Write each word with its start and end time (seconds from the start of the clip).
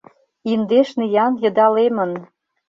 Индеш 0.51 0.89
ниян 0.99 1.33
йындалемын 1.43 2.11